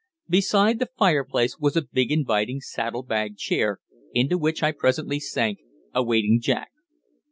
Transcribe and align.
Beside 0.27 0.79
the 0.79 0.89
fireplace 0.97 1.59
was 1.59 1.77
a 1.77 1.83
big 1.83 2.11
inviting 2.11 2.59
saddle 2.59 3.03
bag 3.03 3.37
chair, 3.37 3.79
into 4.15 4.35
which 4.35 4.63
I 4.63 4.71
presently 4.71 5.19
sank, 5.19 5.59
awaiting 5.93 6.41
Jack. 6.41 6.71